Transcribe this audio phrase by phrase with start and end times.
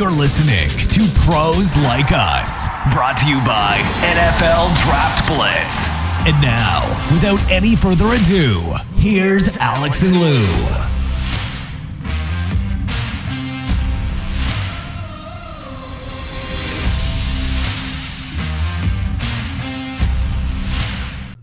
[0.00, 5.94] You're listening to Pros Like Us, brought to you by NFL Draft Blitz.
[6.26, 10.89] And now, without any further ado, here's Alex and Lou.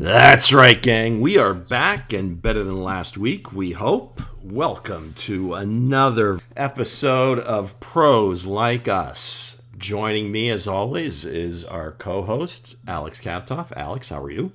[0.08, 1.20] That's right, gang.
[1.20, 4.22] We are back and better than last week, we hope.
[4.42, 9.58] Welcome to another episode of Pros Like Us.
[9.78, 13.74] Joining me, as always, is our co host, Alex Kaptoff.
[13.76, 14.54] Alex, how are you?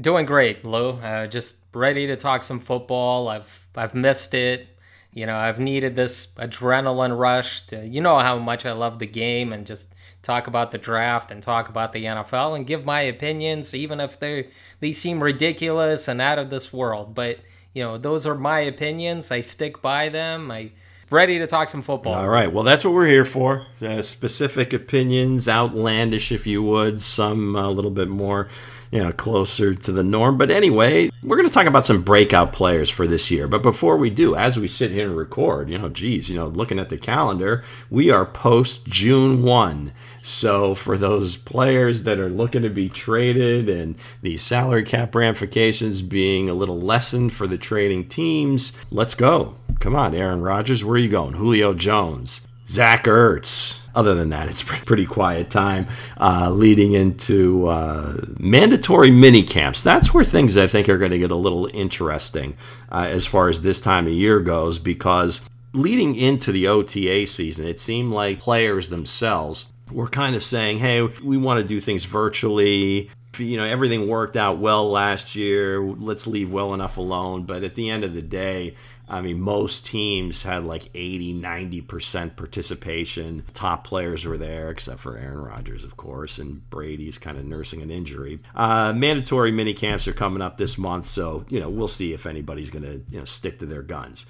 [0.00, 0.92] Doing great, Lou.
[0.92, 3.28] Uh, just ready to talk some football.
[3.28, 4.68] I've I've missed it.
[5.12, 7.66] You know, I've needed this adrenaline rush.
[7.66, 9.94] To, you know how much I love the game and just
[10.24, 14.18] talk about the draft and talk about the NFL and give my opinions, even if
[14.18, 14.48] they
[14.80, 17.14] they seem ridiculous and out of this world.
[17.14, 17.38] But
[17.72, 19.30] you know, those are my opinions.
[19.30, 20.50] I stick by them.
[20.50, 20.70] I
[21.10, 22.14] ready to talk some football.
[22.14, 22.52] All right.
[22.52, 23.66] Well, that's what we're here for.
[23.80, 28.48] Uh, specific opinions, outlandish, if you would, some a little bit more
[28.94, 30.38] you know, closer to the norm.
[30.38, 33.48] But anyway, we're going to talk about some breakout players for this year.
[33.48, 36.46] But before we do, as we sit here and record, you know, geez, you know,
[36.46, 39.92] looking at the calendar, we are post June 1.
[40.22, 46.00] So for those players that are looking to be traded and the salary cap ramifications
[46.00, 49.56] being a little lessened for the trading teams, let's go.
[49.80, 51.34] Come on, Aaron Rodgers, where are you going?
[51.34, 55.86] Julio Jones, Zach Ertz, other than that, it's pretty quiet time
[56.18, 59.82] uh, leading into uh, mandatory mini camps.
[59.82, 62.56] That's where things I think are going to get a little interesting
[62.90, 67.66] uh, as far as this time of year goes, because leading into the OTA season,
[67.66, 72.04] it seemed like players themselves were kind of saying, hey, we want to do things
[72.04, 73.10] virtually.
[73.36, 75.82] You know everything worked out well last year.
[75.82, 77.42] Let's leave well enough alone.
[77.42, 78.76] But at the end of the day
[79.08, 83.44] I mean, most teams had like 80, 90% participation.
[83.52, 87.82] Top players were there, except for Aaron Rodgers, of course, and Brady's kind of nursing
[87.82, 88.38] an injury.
[88.54, 92.24] Uh, mandatory mini camps are coming up this month, so, you know, we'll see if
[92.24, 94.24] anybody's going to, you know, stick to their guns.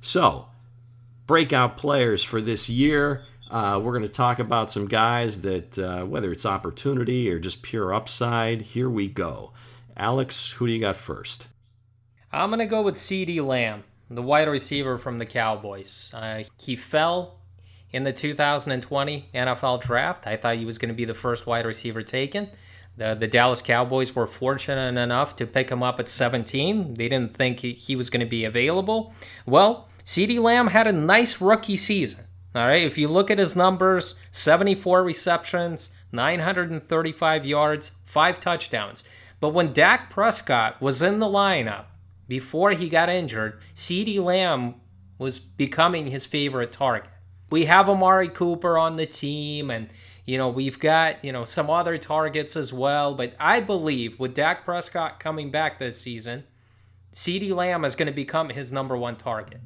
[0.00, 0.46] So,
[1.26, 3.24] breakout players for this year.
[3.50, 7.62] Uh, we're going to talk about some guys that, uh, whether it's opportunity or just
[7.62, 9.52] pure upside, here we go.
[9.96, 11.48] Alex, who do you got first?
[12.32, 13.84] I'm going to go with CeeDee Lamb
[14.14, 16.10] the wide receiver from the Cowboys.
[16.12, 17.40] Uh, he fell
[17.90, 20.26] in the 2020 NFL draft.
[20.26, 22.48] I thought he was going to be the first wide receiver taken.
[22.96, 26.94] The, the Dallas Cowboys were fortunate enough to pick him up at 17.
[26.94, 29.14] They didn't think he, he was going to be available.
[29.46, 32.26] Well, CeeDee Lamb had a nice rookie season.
[32.54, 39.04] All right, if you look at his numbers 74 receptions, 935 yards, five touchdowns.
[39.40, 41.86] But when Dak Prescott was in the lineup,
[42.32, 44.76] before he got injured, CeeDee Lamb
[45.18, 47.10] was becoming his favorite target.
[47.50, 49.90] We have Amari Cooper on the team, and
[50.24, 53.14] you know we've got you know some other targets as well.
[53.14, 56.44] But I believe with Dak Prescott coming back this season,
[57.12, 59.60] CeeDee Lamb is going to become his number one target.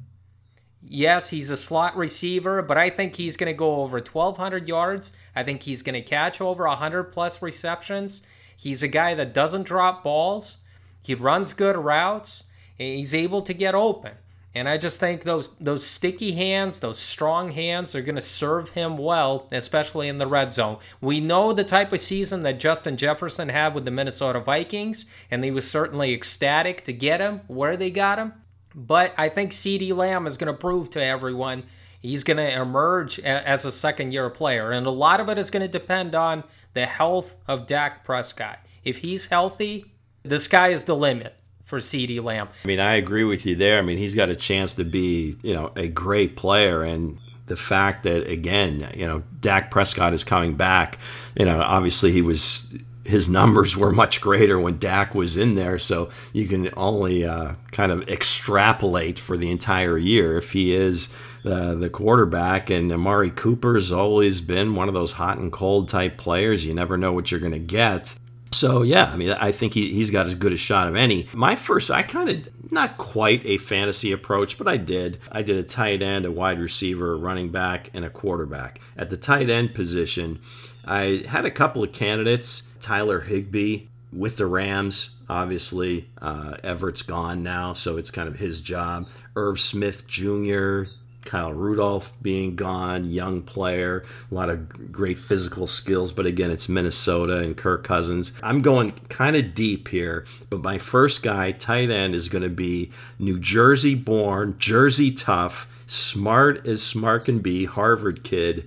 [0.83, 5.13] Yes, he's a slot receiver, but I think he's going to go over 1,200 yards.
[5.37, 8.23] I think he's going to catch over 100 plus receptions.
[8.57, 10.57] He's a guy that doesn't drop balls.
[11.01, 12.43] He runs good routes.
[12.77, 14.13] He's able to get open.
[14.55, 18.69] And I just think those those sticky hands, those strong hands are going to serve
[18.69, 20.77] him well, especially in the red zone.
[20.99, 25.43] We know the type of season that Justin Jefferson had with the Minnesota Vikings, and
[25.43, 28.33] he was certainly ecstatic to get him where they got him.
[28.73, 31.63] But I think CeeDee Lamb is going to prove to everyone
[31.99, 34.71] he's going to emerge as a second year player.
[34.71, 38.59] And a lot of it is going to depend on the health of Dak Prescott.
[38.83, 41.36] If he's healthy, the sky is the limit
[41.67, 42.47] for CeeDee Lamb.
[42.63, 43.77] I mean, I agree with you there.
[43.77, 47.57] I mean, he's got a chance to be, you know, a great player and the
[47.57, 50.97] fact that again, you know, Dak Prescott is coming back,
[51.35, 52.73] you know, obviously he was
[53.03, 57.53] his numbers were much greater when Dak was in there, so you can only uh,
[57.71, 61.09] kind of extrapolate for the entire year if he is
[61.45, 62.69] uh, the quarterback.
[62.69, 66.65] And Amari Cooper's always been one of those hot and cold type players.
[66.65, 68.15] You never know what you're going to get.
[68.51, 71.27] So yeah, I mean, I think he, he's got as good a shot of any.
[71.33, 75.19] My first, I kind of not quite a fantasy approach, but I did.
[75.31, 78.79] I did a tight end, a wide receiver, a running back, and a quarterback.
[78.97, 80.39] At the tight end position,
[80.85, 82.63] I had a couple of candidates.
[82.79, 86.09] Tyler Higbee with the Rams, obviously.
[86.21, 89.07] Uh, Everett's gone now, so it's kind of his job.
[89.35, 90.83] Irv Smith Jr.,
[91.27, 96.69] Kyle Rudolph being gone, young player, a lot of great physical skills, but again, it's
[96.69, 98.31] Minnesota and Kirk Cousins.
[98.41, 102.49] I'm going kind of deep here, but my first guy, tight end, is going to
[102.49, 108.65] be New Jersey born, Jersey tough, smart as smart can be, Harvard kid,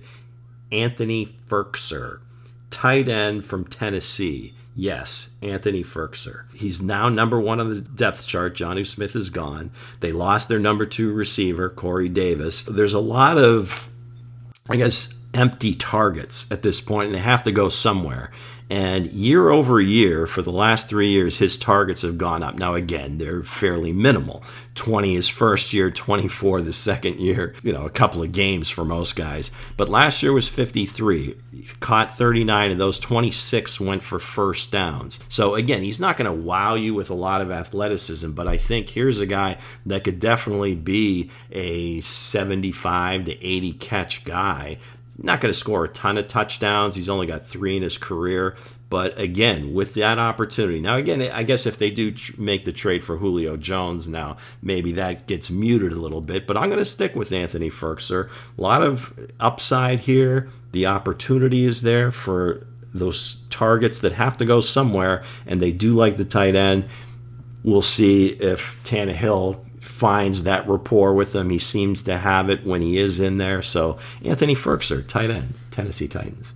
[0.71, 2.19] Anthony Firkser,
[2.69, 4.53] tight end from Tennessee.
[4.75, 6.51] Yes, Anthony Firkser.
[6.55, 8.55] He's now number one on the depth chart.
[8.55, 9.71] Jonnu Smith is gone.
[9.99, 12.63] They lost their number two receiver, Corey Davis.
[12.63, 13.89] There's a lot of,
[14.69, 18.31] I guess, empty targets at this point, and they have to go somewhere.
[18.69, 22.55] And year over year, for the last three years, his targets have gone up.
[22.55, 24.43] Now, again, they're fairly minimal
[24.75, 28.85] 20 his first year, 24 the second year, you know, a couple of games for
[28.85, 29.51] most guys.
[29.75, 31.35] But last year was 53.
[31.51, 35.19] He caught 39, and those 26 went for first downs.
[35.27, 38.57] So, again, he's not going to wow you with a lot of athleticism, but I
[38.57, 44.77] think here's a guy that could definitely be a 75 to 80 catch guy
[45.23, 46.95] not going to score a ton of touchdowns.
[46.95, 48.55] He's only got three in his career.
[48.89, 53.05] But again, with that opportunity, now again, I guess if they do make the trade
[53.05, 56.45] for Julio Jones now, maybe that gets muted a little bit.
[56.45, 58.29] But I'm going to stick with Anthony Firkser.
[58.57, 60.49] A lot of upside here.
[60.73, 65.93] The opportunity is there for those targets that have to go somewhere, and they do
[65.93, 66.85] like the tight end.
[67.63, 69.63] We'll see if Tannehill
[70.01, 71.51] finds that rapport with him.
[71.51, 73.61] He seems to have it when he is in there.
[73.61, 76.55] So Anthony Firkser, tight end, Tennessee Titans.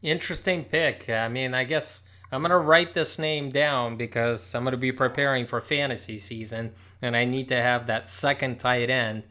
[0.00, 1.10] Interesting pick.
[1.10, 5.44] I mean, I guess I'm to write this name down because I'm to be preparing
[5.44, 6.72] for fantasy season
[7.02, 9.24] and I need to have that second tight end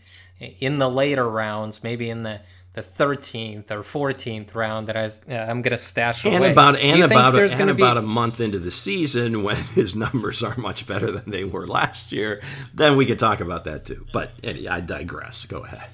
[0.60, 2.42] in the later rounds, maybe in the
[2.78, 6.52] the 13th or 14th round that I was, uh, I'm going to stash and away.
[6.52, 8.00] About, and about, a, and about be...
[8.00, 12.12] a month into the season when his numbers are much better than they were last
[12.12, 12.40] year,
[12.76, 14.06] then we could talk about that too.
[14.14, 15.46] But anyway, I digress.
[15.46, 15.90] Go ahead.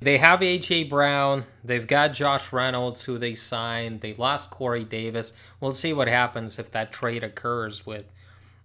[0.00, 0.84] They have A.J.
[0.84, 1.44] Brown.
[1.62, 4.00] They've got Josh Reynolds, who they signed.
[4.00, 5.32] They lost Corey Davis.
[5.60, 8.04] We'll see what happens if that trade occurs with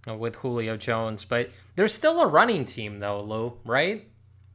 [0.07, 1.25] with Julio Jones.
[1.25, 4.07] But there's still a running team, though, Lou, right?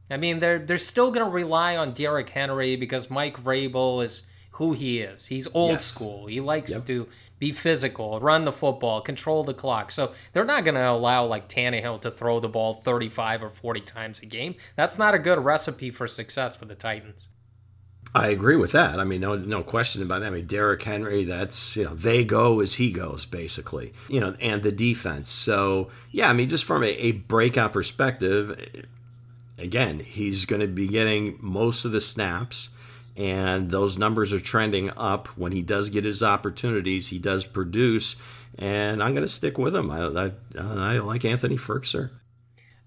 [0.09, 4.23] I mean, they're they're still going to rely on Derrick Henry because Mike Vrabel is
[4.51, 5.25] who he is.
[5.25, 5.85] He's old yes.
[5.85, 6.25] school.
[6.25, 6.85] He likes yep.
[6.87, 7.07] to
[7.37, 9.91] be physical, run the football, control the clock.
[9.91, 13.81] So they're not going to allow like Tannehill to throw the ball 35 or 40
[13.81, 14.55] times a game.
[14.75, 17.27] That's not a good recipe for success for the Titans.
[18.15, 18.99] I agree with that.
[18.99, 20.27] I mean, no, no question about that.
[20.27, 24.33] I mean, Derrick Henry, that's, you know, they go as he goes, basically, you know,
[24.39, 25.29] and the defense.
[25.29, 28.87] So, yeah, I mean, just from a, a breakout perspective,
[29.57, 32.69] again, he's going to be getting most of the snaps,
[33.15, 35.27] and those numbers are trending up.
[35.37, 38.15] When he does get his opportunities, he does produce,
[38.57, 39.89] and I'm going to stick with him.
[39.89, 42.11] I, I, I like Anthony Firkser.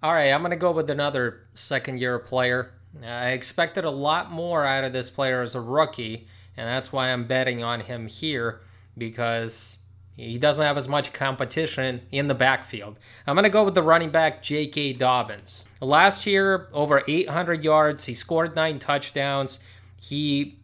[0.03, 2.73] All right, I'm going to go with another second year player.
[3.05, 6.27] I expected a lot more out of this player as a rookie,
[6.57, 8.63] and that's why I'm betting on him here
[8.97, 9.79] because
[10.21, 12.99] he doesn't have as much competition in the backfield.
[13.27, 14.95] I'm going to go with the running back, J.K.
[14.95, 15.65] Dobbins.
[15.81, 18.05] Last year, over 800 yards.
[18.05, 19.61] He scored nine touchdowns.
[20.03, 20.59] He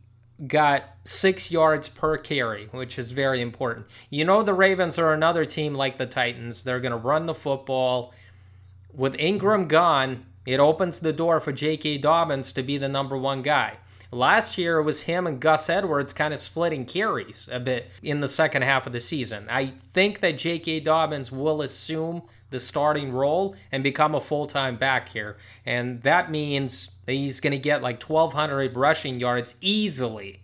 [0.46, 3.86] got six yards per carry, which is very important.
[4.10, 6.62] You know, the Ravens are another team like the Titans.
[6.62, 8.12] They're going to run the football.
[8.92, 11.98] With Ingram gone, it opens the door for J.K.
[11.98, 13.78] Dobbins to be the number one guy.
[14.12, 18.20] Last year, it was him and Gus Edwards kind of splitting carries a bit in
[18.20, 19.46] the second half of the season.
[19.50, 20.80] I think that J.K.
[20.80, 25.36] Dobbins will assume the starting role and become a full time back here.
[25.64, 30.40] And that means that he's going to get like 1,200 rushing yards easily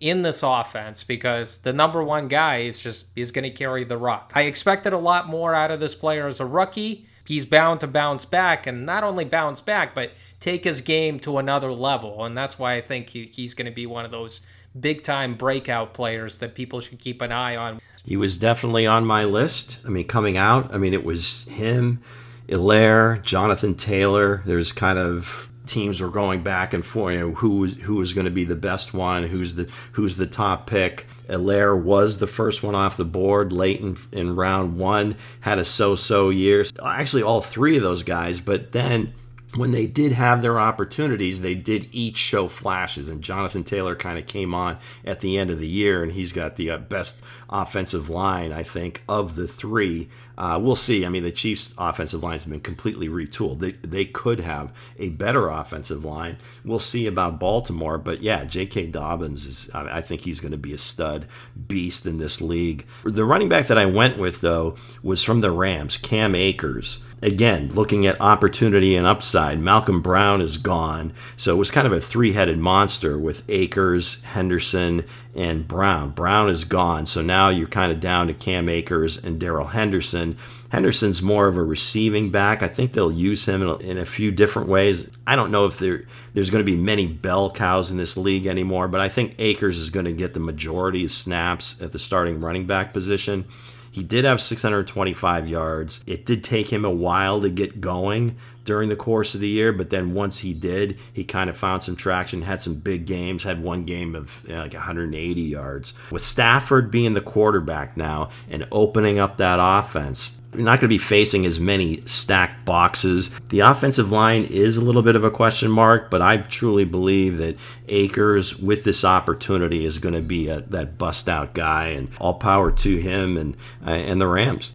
[0.00, 3.96] in this offense because the number one guy is just is going to carry the
[3.96, 4.32] rock.
[4.34, 7.06] I expected a lot more out of this player as a rookie.
[7.26, 11.38] He's bound to bounce back and not only bounce back, but take his game to
[11.38, 12.24] another level.
[12.24, 14.40] And that's why I think he, he's going to be one of those
[14.78, 17.80] big time breakout players that people should keep an eye on.
[18.04, 19.78] He was definitely on my list.
[19.84, 22.00] I mean, coming out, I mean, it was him,
[22.48, 24.42] Helaire, Jonathan Taylor.
[24.46, 27.14] There's kind of teams were going back and forth.
[27.14, 29.24] You know, who was who was going to be the best one?
[29.24, 31.06] Who's the who's the top pick?
[31.28, 35.16] Helaire was the first one off the board late in, in round one.
[35.40, 36.64] Had a so-so year.
[36.82, 38.40] Actually, all three of those guys.
[38.40, 39.12] But then
[39.54, 43.08] when they did have their opportunities, they did each show flashes.
[43.08, 46.32] And Jonathan Taylor kind of came on at the end of the year, and he's
[46.32, 50.08] got the uh, best offensive line, I think, of the three.
[50.36, 51.04] Uh, we'll see.
[51.04, 53.60] I mean, the Chiefs' offensive line has been completely retooled.
[53.60, 56.36] They, they could have a better offensive line.
[56.64, 57.98] We'll see about Baltimore.
[57.98, 58.88] But yeah, J.K.
[58.88, 61.26] Dobbins is, I think he's going to be a stud
[61.66, 62.86] beast in this league.
[63.02, 66.98] The running back that I went with, though, was from the Rams, Cam Akers.
[67.20, 71.12] Again, looking at opportunity and upside, Malcolm Brown is gone.
[71.36, 76.10] So it was kind of a three headed monster with Akers, Henderson, and Brown.
[76.10, 77.06] Brown is gone.
[77.06, 80.36] So now you're kind of down to Cam Akers and Darrell Henderson.
[80.70, 82.62] Henderson's more of a receiving back.
[82.62, 85.10] I think they'll use him in a, in a few different ways.
[85.26, 88.46] I don't know if there there's going to be many bell cows in this league
[88.46, 91.98] anymore, but I think Akers is going to get the majority of snaps at the
[91.98, 93.46] starting running back position.
[93.90, 96.04] He did have 625 yards.
[96.06, 98.36] It did take him a while to get going
[98.68, 101.82] during the course of the year, but then once he did, he kind of found
[101.82, 105.94] some traction, had some big games, had one game of you know, like 180 yards.
[106.10, 110.94] With Stafford being the quarterback now and opening up that offense, you're not going to
[110.94, 113.30] be facing as many stacked boxes.
[113.48, 117.38] The offensive line is a little bit of a question mark, but I truly believe
[117.38, 117.56] that
[117.88, 122.34] Akers, with this opportunity, is going to be a, that bust out guy, and all
[122.34, 123.56] power to him and
[123.86, 124.74] uh, and the Rams.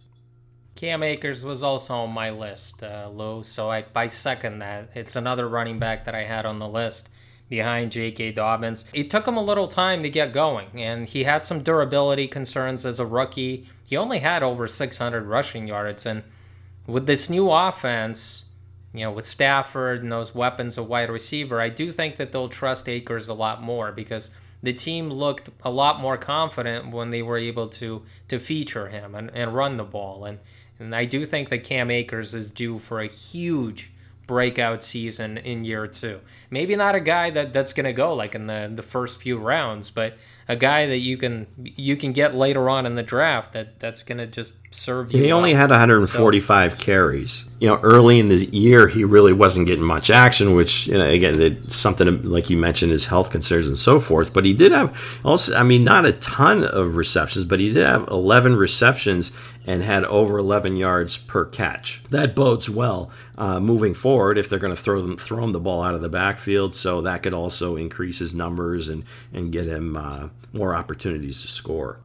[0.84, 3.42] Cam Akers was also on my list, uh, Lou.
[3.42, 4.90] So I, I second that.
[4.94, 7.08] It's another running back that I had on the list
[7.48, 8.32] behind J.K.
[8.32, 8.84] Dobbins.
[8.92, 12.84] It took him a little time to get going, and he had some durability concerns
[12.84, 13.66] as a rookie.
[13.86, 16.22] He only had over 600 rushing yards, and
[16.86, 18.44] with this new offense,
[18.92, 22.50] you know, with Stafford and those weapons of wide receiver, I do think that they'll
[22.50, 24.28] trust Akers a lot more because
[24.62, 29.14] the team looked a lot more confident when they were able to to feature him
[29.14, 30.24] and, and run the ball.
[30.24, 30.38] And
[30.78, 33.92] and I do think that Cam Akers is due for a huge
[34.26, 36.20] breakout season in year two.
[36.50, 39.38] Maybe not a guy that that's going to go like in the the first few
[39.38, 40.16] rounds, but
[40.48, 44.02] a guy that you can you can get later on in the draft that that's
[44.02, 45.22] going to just serve you.
[45.22, 45.38] He well.
[45.38, 47.44] only had 145 so, carries.
[47.60, 51.08] You know, early in the year he really wasn't getting much action, which you know
[51.08, 54.32] again something like you mentioned his health concerns and so forth.
[54.32, 57.86] But he did have also, I mean, not a ton of receptions, but he did
[57.86, 59.32] have 11 receptions
[59.66, 62.02] and had over 11 yards per catch.
[62.10, 65.60] That bodes well uh, moving forward if they're going to throw them throw him the
[65.60, 66.74] ball out of the backfield.
[66.74, 71.48] So that could also increase his numbers and and get him uh, more opportunities to
[71.48, 72.00] score.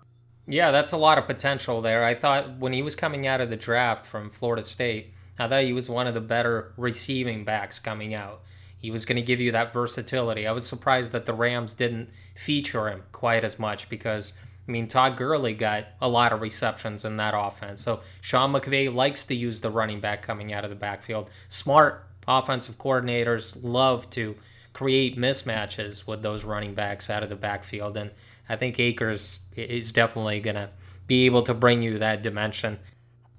[0.47, 2.03] Yeah, that's a lot of potential there.
[2.03, 5.63] I thought when he was coming out of the draft from Florida State, I thought
[5.63, 8.41] he was one of the better receiving backs coming out.
[8.79, 10.47] He was going to give you that versatility.
[10.47, 14.33] I was surprised that the Rams didn't feature him quite as much because
[14.69, 17.81] I mean, Todd Gurley got a lot of receptions in that offense.
[17.81, 21.31] So Sean McVay likes to use the running back coming out of the backfield.
[21.47, 24.35] Smart offensive coordinators love to
[24.73, 27.97] create mismatches with those running backs out of the backfield.
[27.97, 28.11] And
[28.47, 30.69] I think Akers is definitely going to
[31.07, 32.77] be able to bring you that dimension.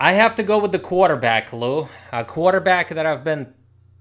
[0.01, 1.89] I have to go with the quarterback, Lou.
[2.11, 3.55] A quarterback that I've been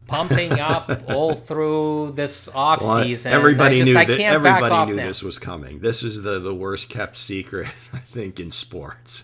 [0.10, 3.32] pumping up all through this off well, season.
[3.32, 4.10] Everybody just, knew that.
[4.10, 5.08] Everybody knew now.
[5.08, 5.80] this was coming.
[5.80, 9.24] This is the the worst kept secret I think in sports.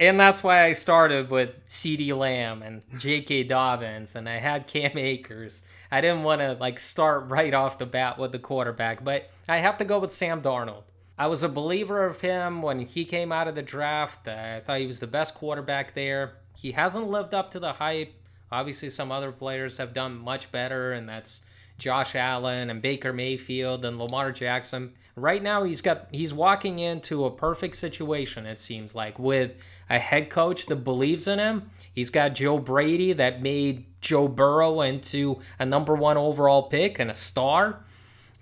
[0.00, 3.44] And that's why I started with CeeDee Lamb and J.K.
[3.44, 5.62] Dobbins, and I had Cam Akers.
[5.92, 9.58] I didn't want to like start right off the bat with the quarterback, but I
[9.58, 10.84] have to go with Sam Darnold.
[11.18, 14.26] I was a believer of him when he came out of the draft.
[14.26, 16.38] I thought he was the best quarterback there.
[16.56, 18.14] He hasn't lived up to the hype
[18.52, 21.42] Obviously, some other players have done much better, and that's
[21.78, 24.92] Josh Allen and Baker Mayfield and Lamar Jackson.
[25.16, 28.46] Right now, he's got he's walking into a perfect situation.
[28.46, 29.52] It seems like with
[29.88, 31.70] a head coach that believes in him.
[31.94, 37.10] He's got Joe Brady that made Joe Burrow into a number one overall pick and
[37.10, 37.84] a star.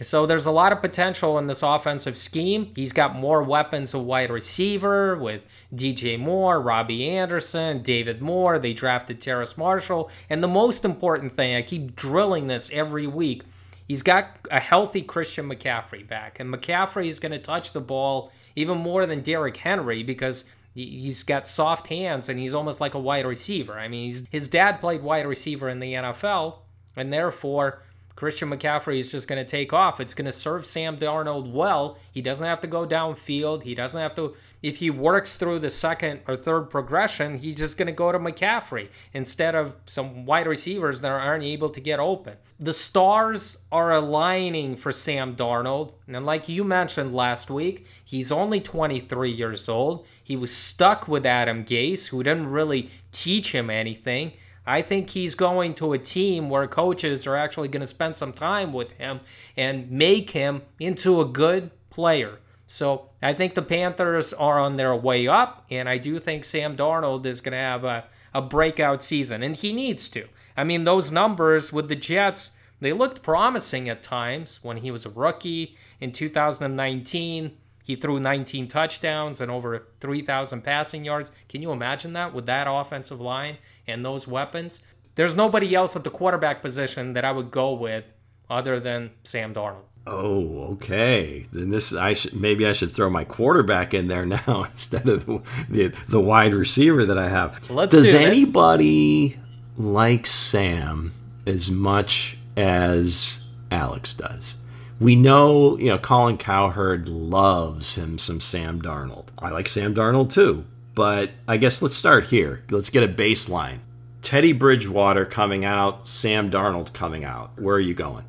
[0.01, 2.73] So there's a lot of potential in this offensive scheme.
[2.75, 5.43] He's got more weapons of wide receiver with
[5.75, 8.59] DJ Moore, Robbie Anderson, David Moore.
[8.59, 10.11] They drafted Terrace Marshall.
[10.31, 13.43] And the most important thing, I keep drilling this every week,
[13.87, 16.41] he's got a healthy Christian McCaffrey back.
[16.41, 21.23] And McCaffrey is going to touch the ball even more than Derrick Henry because he's
[21.23, 23.79] got soft hands and he's almost like a wide receiver.
[23.79, 26.59] I mean, his dad played wide receiver in the NFL,
[26.97, 27.83] and therefore
[28.15, 30.01] Christian McCaffrey is just going to take off.
[30.01, 31.99] It's going to serve Sam Darnold well.
[32.13, 33.63] He doesn't have to go downfield.
[33.63, 37.79] He doesn't have to, if he works through the second or third progression, he's just
[37.79, 41.99] going to go to McCaffrey instead of some wide receivers that aren't able to get
[41.99, 42.37] open.
[42.61, 45.95] The stars are aligning for Sam Darnold.
[46.07, 50.07] And like you mentioned last week, he's only 23 years old.
[50.23, 54.33] He was stuck with Adam Gase, who didn't really teach him anything.
[54.67, 58.33] I think he's going to a team where coaches are actually going to spend some
[58.33, 59.21] time with him
[59.57, 62.39] and make him into a good player.
[62.69, 66.77] So I think the Panthers are on their way up, and I do think Sam
[66.77, 70.27] Darnold is going to have a, a breakout season, and he needs to.
[70.57, 75.05] I mean, those numbers with the Jets, they looked promising at times when he was
[75.05, 77.57] a rookie in 2019.
[77.83, 81.31] He threw 19 touchdowns and over 3,000 passing yards.
[81.49, 84.83] Can you imagine that with that offensive line and those weapons?
[85.15, 88.05] There's nobody else at the quarterback position that I would go with
[88.49, 89.85] other than Sam Darnold.
[90.07, 91.47] Oh, okay.
[91.53, 95.27] Then this I should maybe I should throw my quarterback in there now instead of
[95.69, 97.71] the the, wide receiver that I have.
[97.71, 99.39] Let's Does do anybody
[99.77, 101.13] like Sam
[101.47, 104.57] as much as Alex does?
[105.03, 109.31] We know, you know, Colin Cowherd loves him some Sam Darnold.
[109.37, 112.63] I like Sam Darnold too, but I guess let's start here.
[112.71, 113.81] Let's get a baseline.
[114.21, 117.61] Teddy Bridgewater coming out, Sam Darnold coming out.
[117.61, 118.27] Where are you going?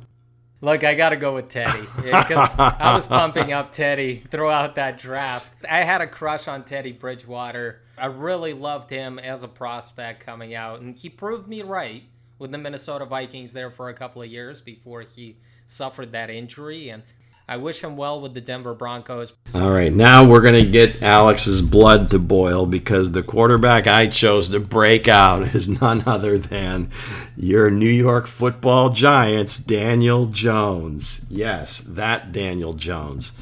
[0.62, 4.98] Look, I got to go with Teddy because I was pumping up Teddy throughout that
[4.98, 5.52] draft.
[5.70, 7.82] I had a crush on Teddy Bridgewater.
[7.96, 12.02] I really loved him as a prospect coming out, and he proved me right
[12.40, 16.90] with the Minnesota Vikings there for a couple of years before he suffered that injury.
[16.90, 17.02] And
[17.46, 19.34] I wish him well with the Denver Broncos.
[19.54, 24.06] All right, now we're going to get Alex's blood to boil because the quarterback I
[24.06, 26.88] chose to break out is none other than
[27.36, 31.26] your New York football giants, Daniel Jones.
[31.28, 33.32] Yes, that Daniel Jones.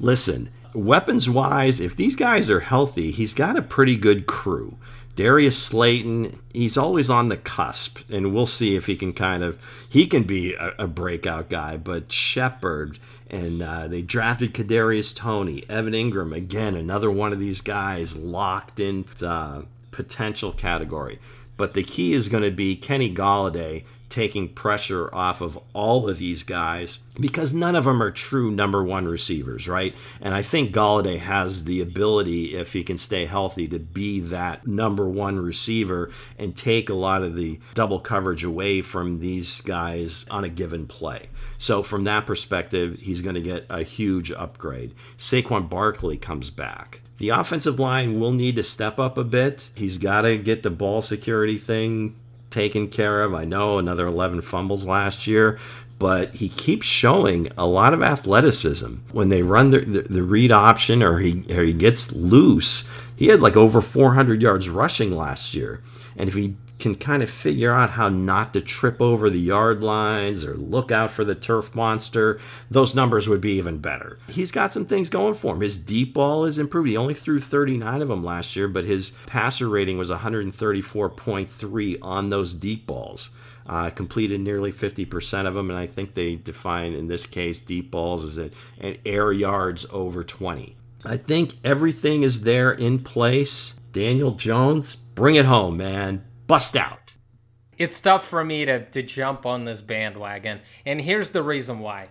[0.00, 4.78] Listen, weapons wise, if these guys are healthy, he's got a pretty good crew.
[5.14, 9.58] Darius Slayton, he's always on the cusp, and we'll see if he can kind of
[9.88, 11.76] he can be a, a breakout guy.
[11.76, 17.60] But Shepard and uh, they drafted Kadarius Toney, Evan Engram again, another one of these
[17.60, 21.18] guys locked in uh, potential category.
[21.56, 26.18] But the key is going to be Kenny Golladay taking pressure off of all of
[26.18, 29.94] these guys because none of them are true number one receivers, right?
[30.20, 34.66] And I think Golladay has the ability, if he can stay healthy, to be that
[34.66, 40.26] number one receiver and take a lot of the double coverage away from these guys
[40.30, 41.30] on a given play.
[41.56, 44.94] So from that perspective, he's going to get a huge upgrade.
[45.16, 47.00] Saquon Barkley comes back.
[47.16, 49.70] The offensive line will need to step up a bit.
[49.74, 52.16] He's got to get the ball security thing
[52.52, 53.34] taken care of.
[53.34, 55.58] I know another 11 fumbles last year,
[55.98, 58.94] but he keeps showing a lot of athleticism.
[59.12, 62.84] When they run the, the, the read option or he, or he gets loose,
[63.16, 65.82] he had like over 400 yards rushing last year.
[66.16, 69.80] And if he can kind of figure out how not to trip over the yard
[69.82, 74.18] lines or look out for the turf monster, those numbers would be even better.
[74.28, 75.60] He's got some things going for him.
[75.60, 76.88] His deep ball is improved.
[76.88, 82.30] He only threw 39 of them last year, but his passer rating was 134.3 on
[82.30, 83.30] those deep balls.
[83.64, 87.92] Uh, completed nearly 50% of them, and I think they define in this case deep
[87.92, 90.74] balls as an air yards over 20.
[91.04, 93.76] I think everything is there in place.
[93.92, 97.14] Daniel Jones, bring it home, man bust out.
[97.78, 100.60] It's tough for me to, to jump on this bandwagon.
[100.86, 102.08] And here's the reason why.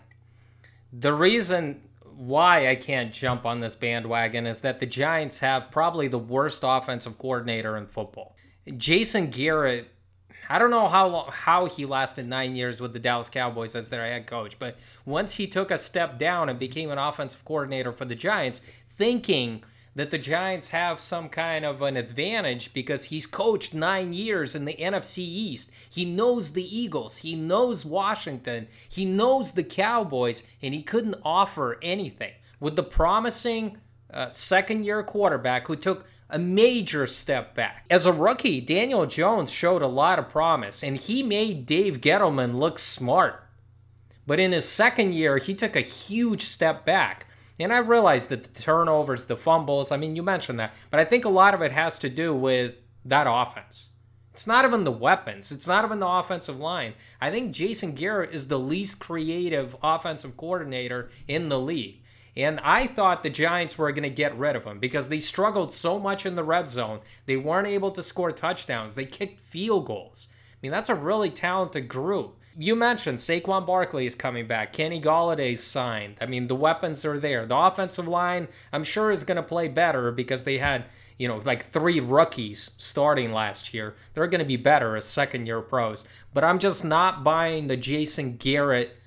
[0.91, 1.82] The reason
[2.17, 6.62] why I can't jump on this bandwagon is that the Giants have probably the worst
[6.63, 8.36] offensive coordinator in football.
[8.78, 9.88] Jason Garrett,
[10.50, 14.06] I don't know how how he lasted nine years with the Dallas Cowboys as their
[14.06, 18.06] head coach, but once he took a step down and became an offensive coordinator for
[18.06, 19.63] the Giants, thinking
[19.96, 24.66] that the Giants have some kind of an advantage because he's coached nine years in
[24.66, 25.72] the NFC East.
[25.90, 31.78] He knows the Eagles, he knows Washington, he knows the Cowboys, and he couldn't offer
[31.82, 32.34] anything.
[32.60, 33.78] With the promising
[34.14, 37.86] uh, second year quarterback who took a major step back.
[37.90, 42.56] As a rookie, Daniel Jones showed a lot of promise, and he made Dave Gettleman
[42.56, 43.44] look smart.
[44.26, 47.26] But in his second year, he took a huge step back.
[47.62, 51.06] And I realize that the turnovers, the fumbles, I mean, you mentioned that, but I
[51.06, 52.74] think a lot of it has to do with
[53.06, 53.89] that offense.
[54.34, 56.93] It's not even the weapons, it's not even the offensive line.
[57.19, 62.02] I think Jason Garrett is the least creative offensive coordinator in the league.
[62.36, 65.74] And I thought the Giants were going to get rid of him because they struggled
[65.74, 67.02] so much in the red zone.
[67.26, 70.30] They weren't able to score touchdowns, they kicked field goals.
[70.32, 72.38] I mean, that's a really talented group.
[72.58, 74.74] You mentioned Saquon Barkley is coming back.
[74.74, 76.18] Kenny Golladay's signed.
[76.20, 77.46] I mean, the weapons are there.
[77.46, 80.86] The offensive line, I'm sure, is going to play better because they had,
[81.18, 83.96] you know, like three rookies starting last year.
[84.14, 86.04] They're going to be better as second year pros.
[86.34, 88.98] But I'm just not buying the Jason Garrett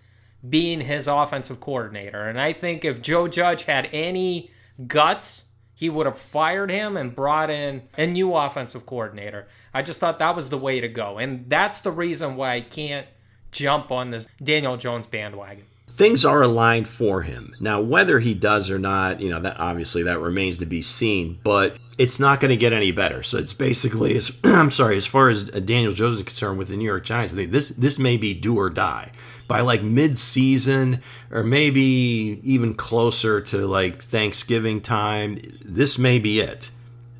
[0.48, 2.28] being his offensive coordinator.
[2.28, 4.50] And I think if Joe Judge had any
[4.86, 9.48] guts, he would have fired him and brought in a new offensive coordinator.
[9.72, 11.18] I just thought that was the way to go.
[11.18, 13.06] And that's the reason why I can't
[13.54, 15.64] jump on this Daniel Jones bandwagon.
[15.88, 17.54] things are aligned for him.
[17.60, 21.38] Now, whether he does or not, you know, that obviously that remains to be seen,
[21.44, 23.22] but it's not going to get any better.
[23.22, 26.68] So it's basically, as, I'm sorry, as far as uh, Daniel Jones is concerned with
[26.68, 29.12] the New York Giants, this this may be do or die
[29.46, 35.40] by like mid-season or maybe even closer to like Thanksgiving time.
[35.64, 36.70] This may be it.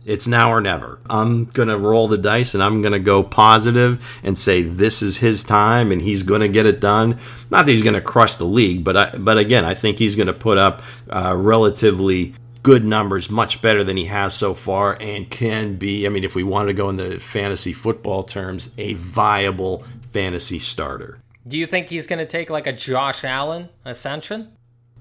[0.07, 0.99] It's now or never.
[1.09, 5.03] I'm going to roll the dice and I'm going to go positive and say this
[5.03, 7.19] is his time and he's going to get it done.
[7.51, 10.17] Not that he's going to crush the league, but I, but again, I think he's
[10.17, 14.97] going to put up uh, relatively good numbers, much better than he has so far,
[14.99, 18.73] and can be, I mean, if we wanted to go in the fantasy football terms,
[18.79, 21.21] a viable fantasy starter.
[21.47, 24.53] Do you think he's going to take like a Josh Allen ascension?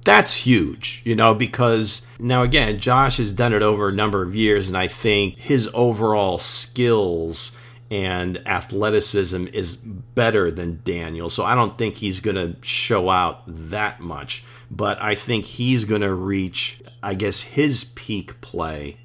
[0.03, 4.35] That's huge, you know, because now again, Josh has done it over a number of
[4.35, 7.51] years, and I think his overall skills
[7.89, 11.29] and athleticism is better than Daniel.
[11.29, 15.85] So I don't think he's going to show out that much, but I think he's
[15.85, 18.97] going to reach, I guess, his peak play,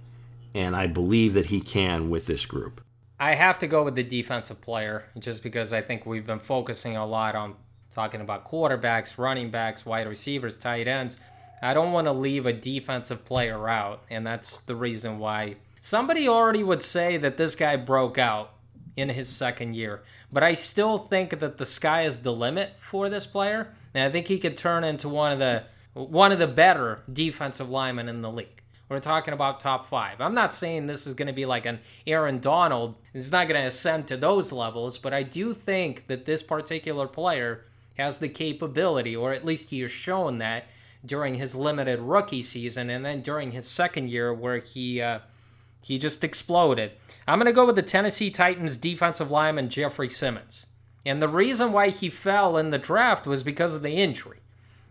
[0.54, 2.80] and I believe that he can with this group.
[3.20, 6.96] I have to go with the defensive player just because I think we've been focusing
[6.96, 7.56] a lot on
[7.98, 11.16] talking about quarterbacks, running backs, wide receivers, tight ends.
[11.60, 16.28] I don't want to leave a defensive player out, and that's the reason why somebody
[16.28, 18.52] already would say that this guy broke out
[18.96, 20.04] in his second year.
[20.32, 24.12] But I still think that the sky is the limit for this player, and I
[24.12, 28.22] think he could turn into one of the one of the better defensive linemen in
[28.22, 28.62] the league.
[28.88, 30.20] We're talking about top five.
[30.20, 32.94] I'm not saying this is going to be like an Aaron Donald.
[33.12, 37.08] It's not going to ascend to those levels, but I do think that this particular
[37.08, 37.64] player
[37.98, 40.66] has the capability, or at least he has shown that
[41.04, 45.20] during his limited rookie season, and then during his second year where he uh,
[45.82, 46.92] he just exploded.
[47.26, 50.66] I'm going to go with the Tennessee Titans defensive lineman Jeffrey Simmons,
[51.06, 54.38] and the reason why he fell in the draft was because of the injury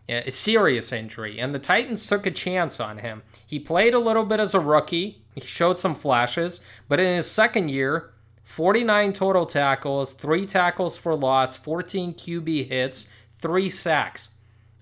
[0.10, 3.22] a serious injury, and the Titans took a chance on him.
[3.46, 7.30] He played a little bit as a rookie, he showed some flashes, but in his
[7.30, 8.12] second year,
[8.48, 14.30] 49 total tackles, 3 tackles for loss, 14 QB hits, 3 sacks.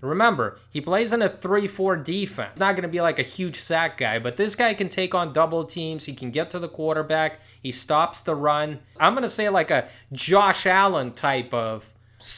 [0.00, 2.52] Remember, he plays in a 3 4 defense.
[2.52, 5.16] He's not going to be like a huge sack guy, but this guy can take
[5.16, 6.04] on double teams.
[6.04, 7.40] He can get to the quarterback.
[7.60, 8.78] He stops the run.
[9.00, 11.90] I'm going to say like a Josh Allen type of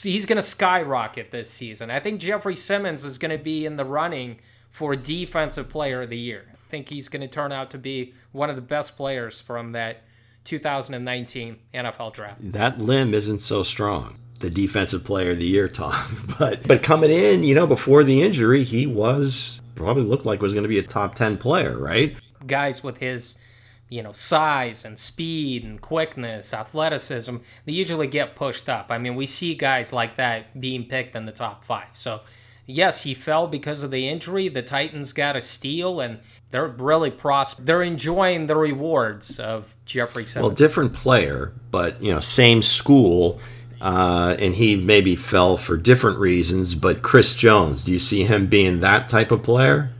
[0.02, 1.90] he's going to skyrocket this season.
[1.90, 4.38] I think Jeffrey Simmons is going to be in the running
[4.70, 6.46] for defensive player of the year.
[6.50, 9.72] I think he's going to turn out to be one of the best players from
[9.72, 10.04] that
[10.48, 12.52] 2019 NFL draft.
[12.52, 14.16] That limb isn't so strong.
[14.40, 16.24] The defensive player of the year, Tom.
[16.38, 20.54] But but coming in, you know, before the injury, he was probably looked like was
[20.54, 22.16] going to be a top 10 player, right?
[22.46, 23.36] Guys with his
[23.90, 28.86] you know, size and speed and quickness, athleticism, they usually get pushed up.
[28.90, 31.88] I mean, we see guys like that being picked in the top five.
[31.94, 32.20] So,
[32.68, 34.48] yes, he fell because of the injury.
[34.48, 36.20] The Titans got a steal, and
[36.52, 37.62] they're really prosper.
[37.62, 40.46] They're enjoying the rewards of Jeffrey Simmons.
[40.46, 43.40] Well, different player, but you know, same school.
[43.80, 48.48] Uh, and he maybe fell for different reasons, but Chris Jones, do you see him
[48.48, 49.90] being that type of player?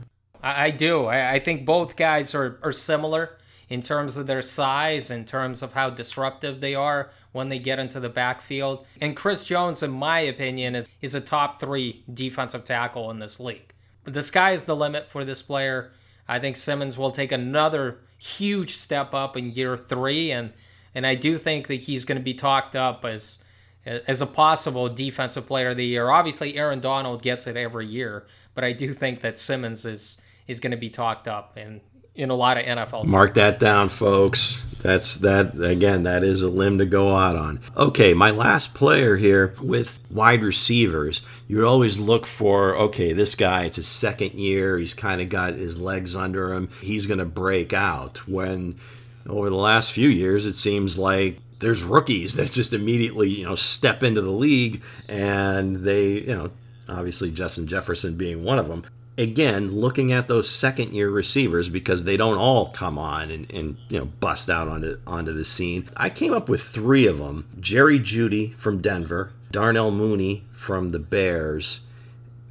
[0.43, 1.05] I, I do.
[1.05, 3.38] I, I think both guys are, are similar
[3.69, 7.79] in terms of their size, in terms of how disruptive they are when they get
[7.79, 8.85] into the backfield.
[8.99, 13.39] And Chris Jones, in my opinion, is, is a top three defensive tackle in this
[13.39, 13.73] league.
[14.03, 15.91] But the sky is the limit for this player.
[16.27, 20.51] I think Simmons will take another huge step up in year three, and
[20.95, 23.39] and I do think that he's going to be talked up as
[23.85, 26.09] as a possible defensive player of the year.
[26.09, 30.59] Obviously, Aaron Donald gets it every year, but I do think that Simmons is is
[30.59, 31.81] going to be talked up, and
[32.19, 33.07] in a lot of NFL.
[33.07, 34.65] Mark that down, folks.
[34.81, 36.03] That's that again.
[36.03, 37.59] That is a limb to go out on.
[37.75, 41.21] Okay, my last player here with wide receivers.
[41.47, 43.65] You always look for okay, this guy.
[43.65, 44.77] It's his second year.
[44.77, 46.69] He's kind of got his legs under him.
[46.81, 48.27] He's going to break out.
[48.27, 48.79] When
[49.27, 53.55] over the last few years, it seems like there's rookies that just immediately you know
[53.55, 56.51] step into the league and they you know
[56.87, 58.85] obviously Justin Jefferson being one of them
[59.19, 63.77] again, looking at those second year receivers because they don't all come on and, and,
[63.89, 65.89] you know bust out onto onto the scene.
[65.97, 70.99] I came up with three of them: Jerry Jeudy from Denver, Darnell Mooney from the
[70.99, 71.81] Bears.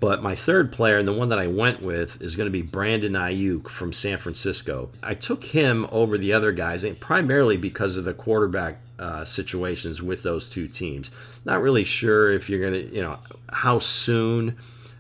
[0.01, 2.63] But my third player, and the one that I went with, is going to be
[2.63, 4.91] Brandon Aiyuk from San Francisco.
[5.03, 10.23] I took him over the other guys, primarily because of the quarterback uh, situations with
[10.23, 11.11] those two teams.
[11.45, 14.57] Not really sure if you're going to, you know, how soon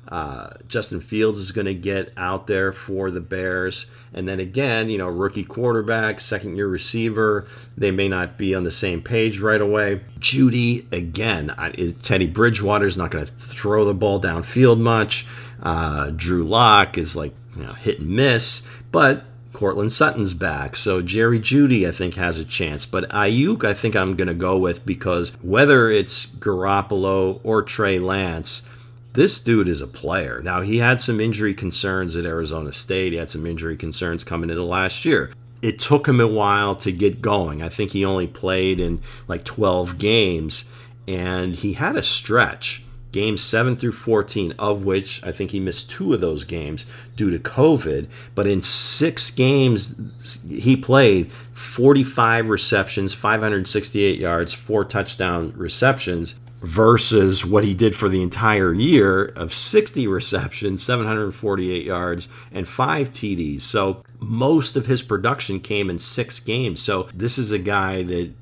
[0.08, 3.86] Uh, Justin Fields is going to get out there for the Bears.
[4.14, 8.64] And then again, you know, rookie quarterback, second year receiver, they may not be on
[8.64, 10.00] the same page right away.
[10.18, 11.54] Jeudy, again,
[12.02, 15.26] Teddy Bridgewater is not going to throw the ball downfield much.
[15.62, 18.66] Uh, Drew Lock is like, you know, hit and miss.
[18.90, 22.86] But Courtland Sutton's back, so Jerry Jeudy, I think has a chance.
[22.86, 27.98] But Aiyuk, I think I'm going to go with because whether it's Garoppolo or Trey
[27.98, 28.62] Lance,
[29.18, 30.40] this dude is a player.
[30.42, 33.12] Now he had some injury concerns at Arizona State.
[33.12, 35.32] He had some injury concerns coming into last year.
[35.60, 37.60] It took him a while to get going.
[37.60, 40.66] I think he only played in like 12 games,
[41.08, 45.90] and he had a stretch games 7 through 14, of which I think he missed
[45.90, 48.06] two of those games due to COVID.
[48.36, 57.64] But in six games he played, 45 receptions, 568 yards, four touchdown receptions versus what
[57.64, 63.62] he did for the entire year of 60 receptions, 748 yards, and five TDs.
[63.62, 66.82] So most of his production came in six games.
[66.82, 68.32] So this is a guy that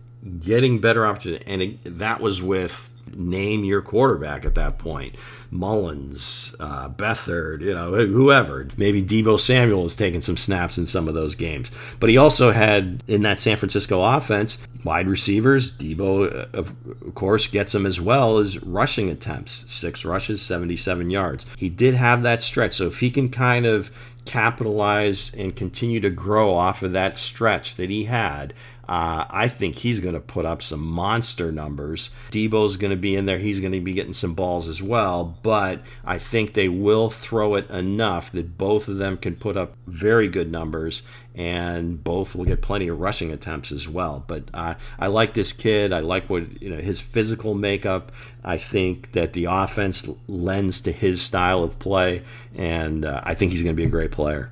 [0.42, 5.16] getting better opportunity, and that was with name your quarterback at that point.
[5.50, 8.68] Mullens, uh, Beathard, you know, whoever.
[8.76, 11.70] Maybe Deebo Samuel was taking some snaps in some of those games.
[12.00, 15.72] But he also had in that San Francisco offense wide receivers.
[15.72, 16.74] Debo, uh, of
[17.14, 19.64] course, gets them as well as rushing attempts.
[19.72, 21.46] Six rushes, 77 yards.
[21.56, 22.74] He did have that stretch.
[22.74, 23.90] So if he can kind of
[24.24, 28.52] capitalize and continue to grow off of that stretch that he had,
[28.88, 32.10] uh, I think he's going to put up some monster numbers.
[32.30, 33.38] Deebo's going to be in there.
[33.38, 35.36] He's going to be getting some balls as well.
[35.42, 39.74] But I think they will throw it enough that both of them can put up
[39.86, 41.02] very good numbers
[41.34, 44.24] and both will get plenty of rushing attempts as well.
[44.26, 45.92] But uh, I like this kid.
[45.92, 48.10] I like what you know his physical makeup.
[48.42, 52.22] I think that the offense lends to his style of play,
[52.56, 54.50] and uh, I think he's going to be a great player.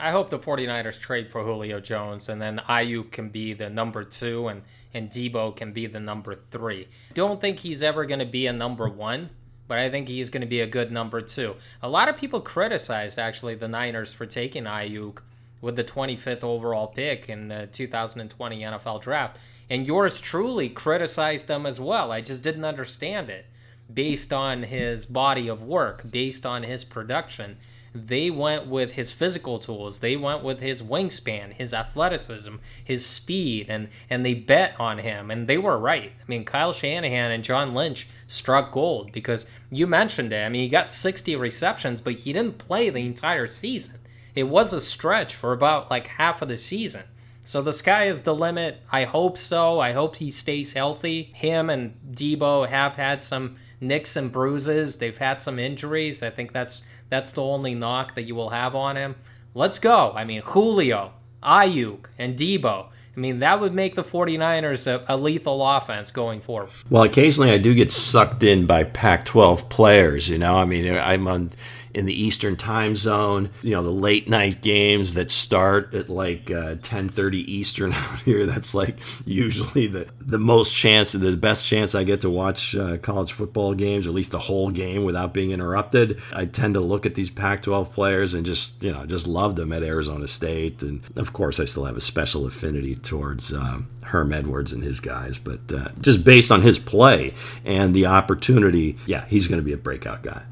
[0.00, 4.04] I hope the 49ers trade for Julio Jones and then Aiyuk can be the number
[4.04, 4.62] two and,
[4.94, 6.86] and Deebo can be the number three.
[7.14, 9.28] Don't think he's ever going to be a number one,
[9.66, 11.56] but I think he's going to be a good number two.
[11.82, 15.18] A lot of people criticized actually the Niners for taking Aiyuk
[15.60, 19.38] with the 25th overall pick in the 2020 NFL draft.
[19.68, 22.12] And yours truly criticized them as well.
[22.12, 23.46] I just didn't understand it
[23.92, 27.56] based on his body of work, based on his production
[27.94, 30.00] they went with his physical tools.
[30.00, 35.30] They went with his wingspan, his athleticism, his speed, and and they bet on him,
[35.30, 36.12] and they were right.
[36.18, 40.44] I mean, Kyle Shanahan and John Lynch struck gold because you mentioned it.
[40.44, 43.98] I mean, he got 60 receptions, but he didn't play the entire season.
[44.34, 47.02] It was a stretch for about like half of the season.
[47.40, 48.82] So the sky is the limit.
[48.92, 49.80] I hope so.
[49.80, 51.30] I hope he stays healthy.
[51.34, 54.96] Him and Deebo have had some nicks and bruises.
[54.96, 56.22] They've had some injuries.
[56.22, 59.16] I think that's that's the only knock that you will have on him.
[59.54, 60.12] Let's go.
[60.14, 62.86] I mean, Julio, Aiyuk, and Deebo.
[63.18, 66.70] I mean, that would make the 49ers a, a, lethal offense going forward.
[66.88, 70.54] Well, occasionally I do get sucked in by Pac 12 players, you know.
[70.54, 71.50] I mean, I'm on
[71.94, 73.50] in the Eastern time zone.
[73.62, 78.46] You know, the late night games that start at like uh, 10:30 Eastern out here.
[78.46, 82.98] That's like usually the the most chance, the best chance I get to watch uh,
[82.98, 86.20] college football games, or at least the whole game without being interrupted.
[86.32, 89.72] I tend to look at these Pac-12 players and just you know just love them
[89.72, 93.52] at Arizona State, and of course I still have a special affinity towards.
[93.52, 98.06] Um, Herm Edwards and his guys, but uh, just based on his play and the
[98.06, 100.44] opportunity, yeah, he's going to be a breakout guy.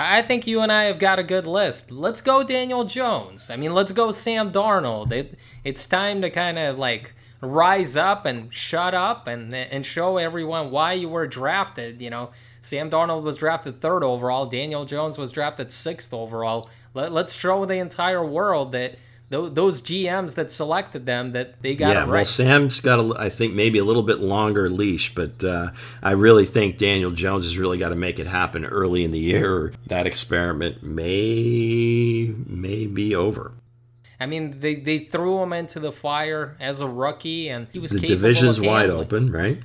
[0.00, 1.90] I think you and I have got a good list.
[1.90, 3.50] Let's go Daniel Jones.
[3.50, 5.12] I mean, let's go Sam Darnold.
[5.12, 10.16] It, it's time to kind of like rise up and shut up and and show
[10.16, 12.00] everyone why you were drafted.
[12.00, 12.30] You know,
[12.62, 14.46] Sam Darnold was drafted third overall.
[14.46, 16.70] Daniel Jones was drafted sixth overall.
[16.94, 18.96] Let, let's show the entire world that
[19.30, 22.08] those GMs that selected them that they got yeah, it right.
[22.08, 25.70] well, Sam's got a, I think maybe a little bit longer leash, but uh,
[26.02, 29.20] I really think Daniel Jones has really got to make it happen early in the
[29.20, 29.72] year.
[29.86, 33.52] That experiment may may be over.
[34.18, 37.90] I mean, they, they threw him into the fire as a rookie, and he was
[37.92, 39.62] the division's wide open, right?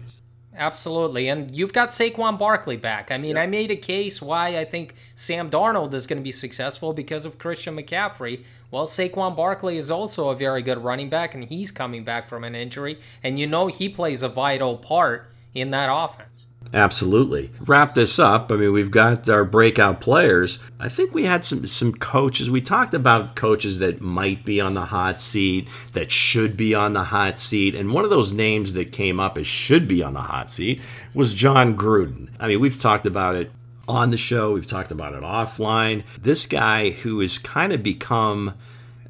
[0.57, 1.27] Absolutely.
[1.27, 3.11] And you've got Saquon Barkley back.
[3.11, 3.43] I mean, yep.
[3.43, 7.25] I made a case why I think Sam Darnold is going to be successful because
[7.25, 8.43] of Christian McCaffrey.
[8.71, 12.43] Well, Saquon Barkley is also a very good running back, and he's coming back from
[12.43, 12.99] an injury.
[13.23, 16.34] And you know he plays a vital part in that offense.
[16.73, 17.51] Absolutely.
[17.61, 18.51] Wrap this up.
[18.51, 20.59] I mean, we've got our breakout players.
[20.79, 22.49] I think we had some some coaches.
[22.49, 26.93] We talked about coaches that might be on the hot seat, that should be on
[26.93, 30.13] the hot seat, and one of those names that came up as should be on
[30.13, 30.81] the hot seat
[31.13, 32.29] was John Gruden.
[32.39, 33.51] I mean, we've talked about it
[33.87, 34.53] on the show.
[34.53, 36.03] We've talked about it offline.
[36.19, 38.53] This guy who has kind of become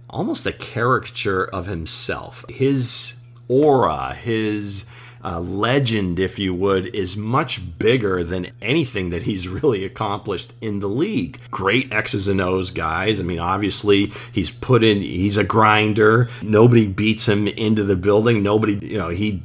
[0.09, 2.45] almost a caricature of himself.
[2.49, 3.15] His
[3.47, 4.85] aura, his
[5.25, 10.79] uh, legend, if you would, is much bigger than anything that he's really accomplished in
[10.79, 11.39] the league.
[11.49, 13.19] Great X's and O's guys.
[13.19, 16.29] I mean, obviously, he's put in, he's a grinder.
[16.43, 18.43] Nobody beats him into the building.
[18.43, 19.39] Nobody, you know, he's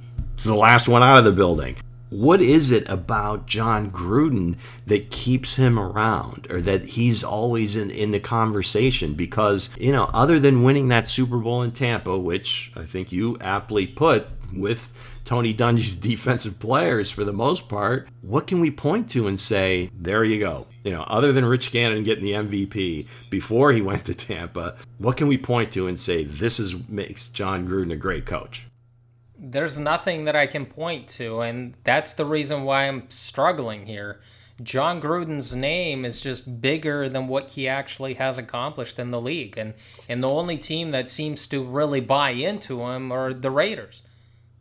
[0.44, 1.76] the last one out of the building
[2.10, 7.90] what is it about John Gruden that keeps him around or that he's always in,
[7.90, 9.14] in the conversation?
[9.14, 13.38] Because, you know, other than winning that Super Bowl in Tampa, which I think you
[13.40, 14.92] aptly put with
[15.24, 19.90] Tony Dungy's defensive players for the most part, what can we point to and say,
[19.94, 20.66] there you go?
[20.84, 25.16] You know, other than Rich Gannon getting the MVP before he went to Tampa, what
[25.16, 28.66] can we point to and say this is makes John Gruden a great coach?
[29.40, 34.20] there's nothing that I can point to, and that's the reason why I'm struggling here.
[34.62, 39.56] John Gruden's name is just bigger than what he actually has accomplished in the league,
[39.56, 39.72] and
[40.08, 44.02] and the only team that seems to really buy into him are the Raiders.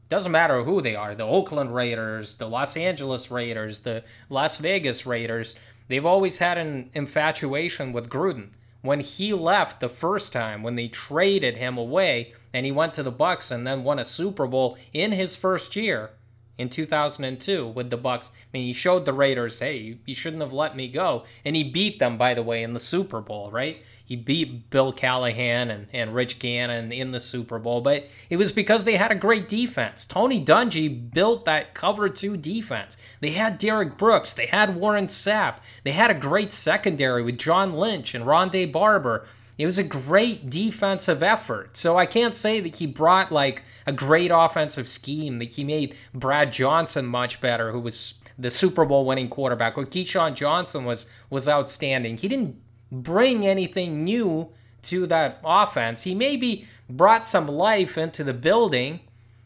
[0.10, 5.06] Doesn't matter who they are, the Oakland Raiders, the Los Angeles Raiders, the Las Vegas
[5.06, 5.56] Raiders.
[5.88, 8.50] They've always had an infatuation with Gruden.
[8.82, 13.04] When he left the first time, when they traded him away, and he went to
[13.04, 16.10] the Bucks and then won a Super Bowl in his first year
[16.58, 18.32] in 2002 with the Bucks.
[18.34, 21.64] I mean, he showed the Raiders, hey, you shouldn't have let me go, and he
[21.64, 23.84] beat them by the way in the Super Bowl, right?
[24.10, 28.52] He beat Bill Callahan and, and Rich Gannon in the Super Bowl, but it was
[28.52, 30.04] because they had a great defense.
[30.04, 32.98] Tony Dungy built that cover two defense.
[33.20, 37.74] They had Derrick Brooks, they had Warren Sapp, they had a great secondary with John
[37.74, 39.28] Lynch and Ronde Barber.
[39.60, 41.78] It was a great defensive effort.
[41.78, 45.94] So I can't say that he brought like a great offensive scheme, that he made
[46.16, 51.06] Brad Johnson much better, who was the Super Bowl winning quarterback, or Keyshawn Johnson was
[51.30, 52.18] was outstanding.
[52.18, 52.60] He didn't
[52.92, 54.50] bring anything new
[54.84, 56.04] to that offense.
[56.04, 59.00] He maybe brought some life into the building,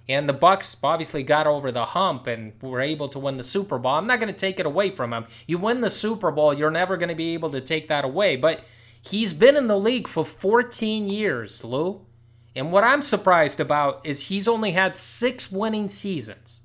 [0.07, 3.79] and the Bucks obviously got over the hump and were able to win the Super
[3.79, 3.93] Bowl.
[3.93, 5.25] I'm not going to take it away from him.
[5.47, 8.35] You win the Super Bowl, you're never going to be able to take that away.
[8.35, 8.63] But
[9.03, 12.01] He's been in the league for 14 years, Lou.
[12.55, 16.61] And what I'm surprised about is he's only had six winning seasons.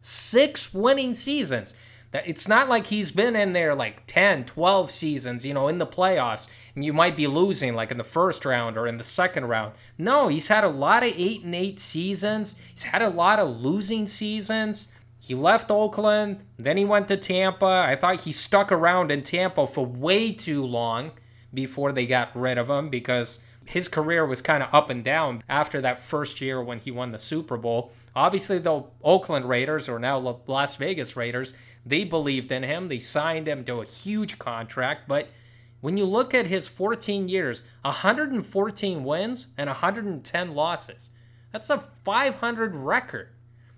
[0.00, 1.74] Six winning seasons.
[2.24, 5.86] It's not like he's been in there like 10, 12 seasons, you know, in the
[5.86, 9.46] playoffs, and you might be losing like in the first round or in the second
[9.46, 9.74] round.
[9.98, 12.56] No, he's had a lot of 8 and 8 seasons.
[12.72, 14.88] He's had a lot of losing seasons.
[15.18, 17.84] He left Oakland, then he went to Tampa.
[17.86, 21.10] I thought he stuck around in Tampa for way too long
[21.52, 25.42] before they got rid of him because his career was kind of up and down
[25.48, 27.92] after that first year when he won the Super Bowl.
[28.14, 31.52] Obviously, the Oakland Raiders, or now the Las Vegas Raiders,
[31.84, 32.88] they believed in him.
[32.88, 35.08] They signed him to a huge contract.
[35.08, 35.28] But
[35.80, 41.10] when you look at his 14 years, 114 wins and 110 losses,
[41.52, 43.30] that's a 500 record.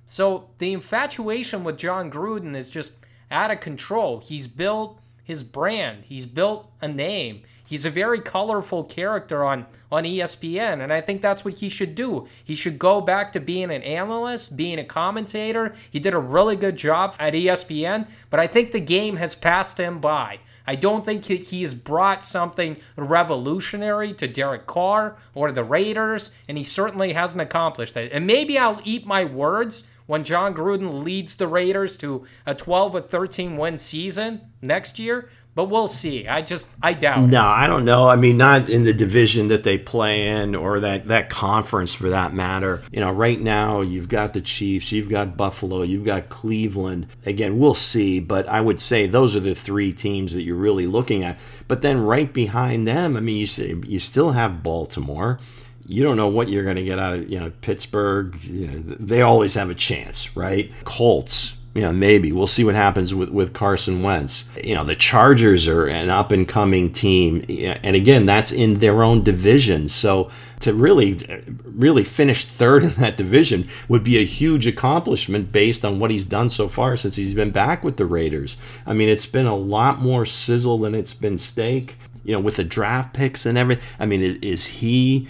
[0.07, 2.94] So the infatuation with Jon Gruden is just
[3.31, 4.20] out of control.
[4.20, 7.43] He's built his brand, he's built a name.
[7.62, 11.95] He's a very colorful character on, on ESPN, and I think that's what he should
[11.95, 12.27] do.
[12.43, 15.75] He should go back to being an analyst, being a commentator.
[15.91, 19.79] He did a really good job at ESPN, but I think the game has passed
[19.79, 20.38] him by.
[20.67, 26.57] I don't think he has brought something revolutionary to Derek Carr or the Raiders, and
[26.57, 28.12] he certainly hasn't accomplished it.
[28.12, 32.97] And maybe I'll eat my words when Jon Gruden leads the Raiders to a 12
[32.97, 36.29] or 13 win season next year but we'll see.
[36.29, 37.29] I just I doubt.
[37.31, 38.09] No, I don't know.
[38.09, 42.11] I mean, not in the division that they play in, or that that conference for
[42.11, 42.81] that matter.
[42.92, 47.09] You know, right now you've got the Chiefs, you've got Buffalo, you've got Cleveland.
[47.27, 50.87] Again, we'll see, but I would say those are the three teams that you're really
[50.87, 51.40] looking at.
[51.66, 55.40] But then right behind them, I mean, you you still have Baltimore
[55.88, 58.40] you don't know what you're going to get out of you know Pittsburgh.
[58.44, 60.70] You know, they always have a chance, right?
[60.85, 64.48] Colts, you know, maybe we'll see what happens with, with Carson Wentz.
[64.62, 69.03] You know, the Chargers are an up and coming team, and again, that's in their
[69.03, 69.88] own division.
[69.88, 71.18] So to really,
[71.64, 76.27] really finish third in that division would be a huge accomplishment based on what he's
[76.27, 78.59] done so far since he's been back with the Raiders.
[78.85, 81.96] I mean, it's been a lot more sizzle than it's been steak.
[82.24, 83.83] You know, with the draft picks and everything.
[83.98, 85.29] I mean, is, is he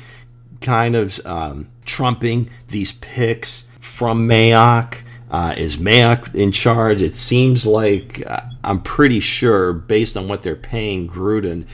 [0.61, 4.99] kind of um, trumping these picks from Mayock?
[5.31, 7.03] Uh, is Mayock in charge?
[7.03, 11.67] It seems like uh, I'm pretty sure, based on what they're paying Gruden,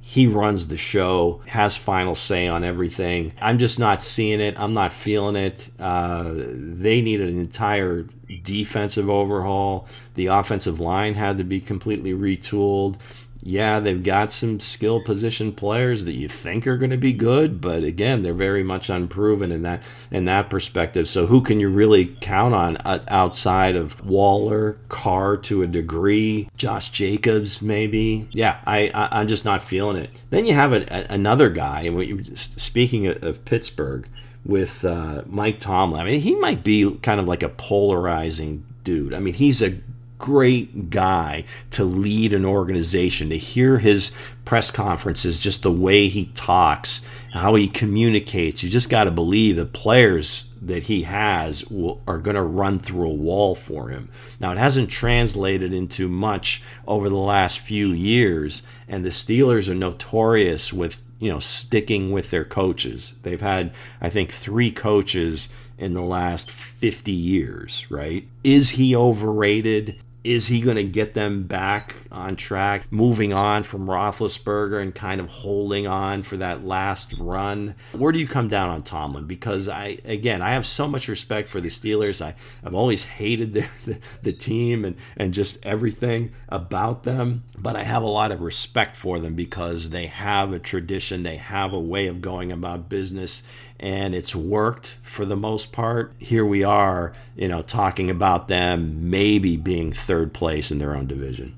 [0.00, 3.32] He runs the show, has final say on everything.
[3.42, 4.58] I'm just not seeing it.
[4.58, 5.68] I'm not feeling it.
[5.78, 8.06] Uh, they need an entire
[8.42, 9.86] defensive overhaul.
[10.14, 12.96] The offensive line had to be completely retooled
[13.40, 17.60] yeah, they've got some skill position players that you think are going to be good,
[17.60, 21.08] but again, they're very much unproven in that in that perspective.
[21.08, 26.48] So who can you really count on uh, outside of Waller, Carr to a degree,
[26.56, 28.28] Josh Jacobs maybe?
[28.32, 30.10] Yeah, I, I am just not feeling it.
[30.30, 34.08] Then you have a, a, another guy, and you, speaking of, of Pittsburgh
[34.44, 36.00] with uh, Mike Tomlin.
[36.00, 39.14] I mean, he might be kind of like a polarizing dude.
[39.14, 39.78] I mean, he's a
[40.18, 44.12] great guy to lead an organization, to hear his
[44.44, 47.02] press conferences, just the way he talks,
[47.32, 48.62] how he communicates.
[48.62, 52.78] You just got to believe the players that he has will, are going to run
[52.78, 54.08] through a wall for him.
[54.40, 59.74] Now, it hasn't translated into much over the last few years, and the Steelers are
[59.74, 63.14] notorious with you know sticking with their coaches.
[63.22, 65.48] They've had, I think, three coaches
[65.78, 68.26] in the last 50 years, right?
[68.42, 70.02] Is he overrated?
[70.28, 75.22] Is he going to get them back on track, moving on from Roethlisberger and kind
[75.22, 77.74] of holding on for that last run?
[77.92, 79.24] Where do you come down on Tomlin?
[79.24, 82.20] Because I, again, I have so much respect for the Steelers.
[82.20, 87.74] I, I've always hated the, the, the team and, and just everything about them, but
[87.74, 91.72] I have a lot of respect for them because they have a tradition, they have
[91.72, 93.42] a way of going about business,
[93.80, 96.12] and it's worked for the most part.
[96.18, 101.06] Here we are, you know, talking about them maybe being third place in their own
[101.06, 101.56] division.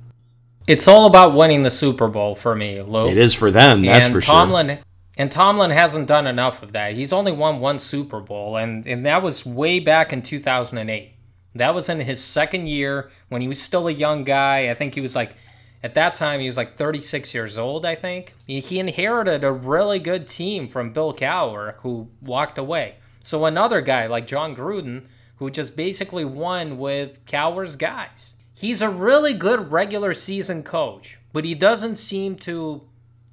[0.67, 3.09] It's all about winning the Super Bowl for me, Lou.
[3.09, 4.79] It is for them, that's and for Tomlin, sure.
[5.17, 6.95] And Tomlin hasn't done enough of that.
[6.95, 11.13] He's only won one Super Bowl, and, and that was way back in 2008.
[11.57, 14.71] That was in his second year when he was still a young guy.
[14.71, 15.35] I think he was like
[15.83, 18.35] at that time, he was like 36 years old, I think.
[18.47, 22.97] He inherited a really good team from Bill Cowher, who walked away.
[23.21, 25.07] So another guy like Jon Gruden,
[25.37, 28.35] who just basically won with Cowher's guys.
[28.53, 32.83] He's a really good regular season coach, but he doesn't seem to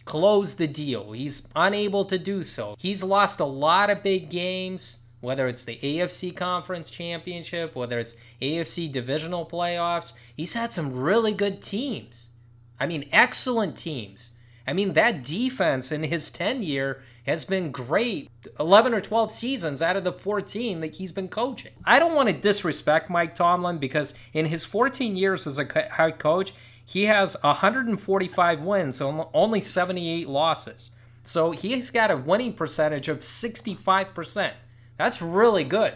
[0.06, 1.12] close the deal.
[1.12, 2.76] He's unable to do so.
[2.80, 8.16] He's lost a lot of big games, whether it's the AFC Conference Championship, whether it's
[8.42, 10.14] AFC Divisional Playoffs.
[10.38, 12.30] He's had some really good teams.
[12.80, 14.32] I mean, excellent teams.
[14.66, 19.96] I mean, that defense in his tenure has been great 11 or 12 seasons out
[19.98, 21.72] of the 14 that he's been coaching.
[21.86, 26.20] I don't want to disrespect Mike Tomlin because in his 14 years as a head
[26.20, 26.54] coach,
[26.86, 30.92] he has 145 wins, only 78 losses.
[31.26, 34.54] So he's got a winning percentage of 65%.
[34.98, 35.94] That's really good.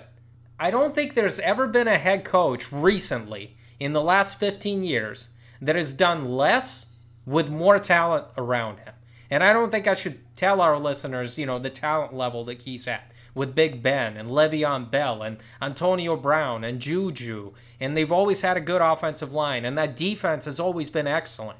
[0.59, 5.29] I don't think there's ever been a head coach recently in the last 15 years
[5.61, 6.87] that has done less
[7.25, 8.93] with more talent around him.
[9.29, 12.61] And I don't think I should tell our listeners, you know, the talent level that
[12.61, 17.53] he's at with Big Ben and Le'Veon Bell and Antonio Brown and Juju.
[17.79, 21.57] And they've always had a good offensive line, and that defense has always been excellent.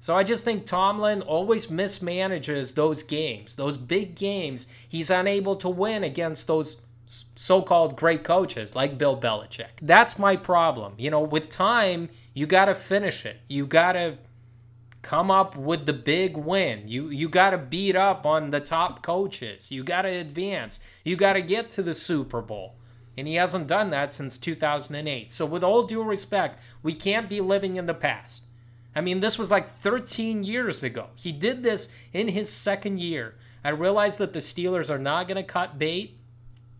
[0.00, 4.66] So I just think Tomlin always mismanages those games, those big games.
[4.88, 9.78] He's unable to win against those so-called great coaches like Bill Belichick.
[9.80, 10.94] That's my problem.
[10.98, 13.40] You know, with time, you got to finish it.
[13.48, 14.18] You got to
[15.02, 16.86] come up with the big win.
[16.86, 19.70] You you got to beat up on the top coaches.
[19.70, 20.80] You got to advance.
[21.04, 22.76] You got to get to the Super Bowl.
[23.18, 25.30] And he hasn't done that since 2008.
[25.32, 28.44] So with all due respect, we can't be living in the past.
[28.94, 31.08] I mean, this was like 13 years ago.
[31.14, 33.34] He did this in his second year.
[33.64, 36.18] I realize that the Steelers are not going to cut bait.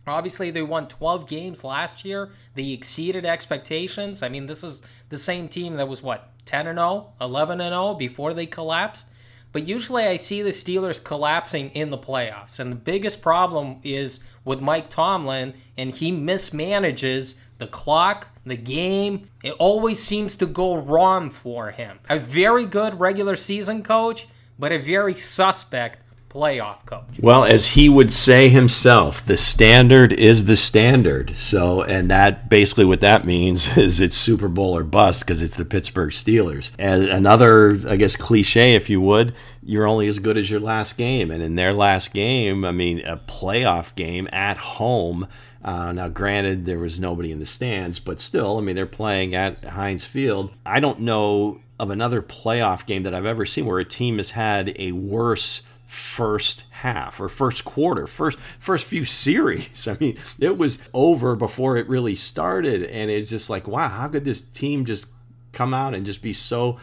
[0.06, 2.30] Obviously, they won 12 games last year.
[2.54, 4.22] They exceeded expectations.
[4.22, 7.72] I mean, this is the same team that was what 10 and 0, 11 and
[7.72, 9.08] 0 before they collapsed.
[9.52, 12.58] But usually I see the Steelers collapsing in the playoffs.
[12.58, 19.28] And the biggest problem is with Mike Tomlin, and he mismanages the clock, the game.
[19.44, 21.98] It always seems to go wrong for him.
[22.08, 24.26] A very good regular season coach,
[24.58, 25.98] but a very suspect
[26.32, 27.04] playoff coach.
[27.20, 31.36] Well, as he would say himself, the standard is the standard.
[31.36, 35.56] So, and that basically what that means is it's Super Bowl or bust because it's
[35.56, 36.72] the Pittsburgh Steelers.
[36.78, 40.96] And another, I guess, cliche, if you would, you're only as good as your last
[40.96, 41.30] game.
[41.30, 45.28] And in their last game, I mean, a playoff game at home.
[45.62, 49.34] Uh, now, granted, there was nobody in the stands, but still, I mean, they're playing
[49.34, 50.50] at Heinz Field.
[50.66, 54.30] I don't know of another playoff game that I've ever seen where a team has
[54.30, 55.62] had a worse
[55.92, 59.86] first half or first quarter, first first few series.
[59.88, 64.08] I mean, it was over before it really started, and it's just like, wow, how
[64.08, 65.06] could this team just
[65.52, 66.78] come out and just be so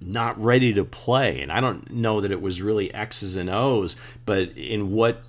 [0.00, 1.40] not ready to play.
[1.40, 5.22] And I don't know that it was really X's and O's, but in what